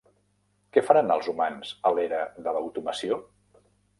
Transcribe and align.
Què 0.77 0.81
faran 0.85 1.15
els 1.15 1.29
humans 1.33 1.75
a 1.89 1.93
l'era 1.97 2.23
de 2.47 2.57
l'automació? 2.57 3.23